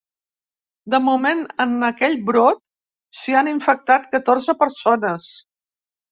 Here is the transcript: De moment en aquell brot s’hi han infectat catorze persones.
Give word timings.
De 0.93 0.99
moment 1.07 1.41
en 1.65 1.75
aquell 1.89 2.15
brot 2.29 2.61
s’hi 3.17 3.35
han 3.41 3.49
infectat 3.51 4.07
catorze 4.15 4.57
persones. 4.63 5.29